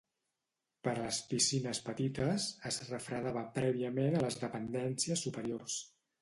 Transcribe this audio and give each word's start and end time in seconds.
Per 0.85 0.93
a 0.93 1.01
les 1.01 1.17
piscines 1.33 1.81
petites, 1.89 2.47
es 2.69 2.79
refredava 2.87 3.45
prèviament 3.59 4.19
a 4.21 4.25
les 4.25 4.39
dependències 4.45 5.25
superiors. 5.29 5.79